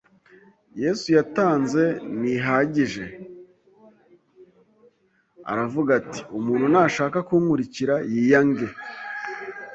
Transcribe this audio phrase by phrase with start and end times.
[0.81, 1.83] Yesu yatanze
[2.19, 3.05] ntigihagije?
[5.51, 8.67] Aravuga ati, “Umuntu nashaka kunkurikira yiyange,